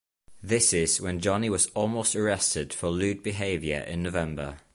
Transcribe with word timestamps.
This 0.41 0.73
is 0.73 0.99
when 0.99 1.19
Johnny 1.19 1.47
was 1.47 1.67
almost 1.75 2.15
arrested 2.15 2.73
for 2.73 2.87
lude 2.89 3.21
behavior 3.21 3.81
in 3.81 4.01
November. 4.01 4.57